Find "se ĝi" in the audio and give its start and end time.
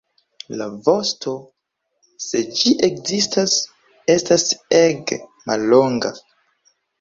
2.27-2.73